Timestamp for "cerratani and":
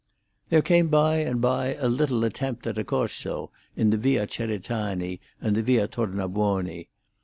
4.25-5.55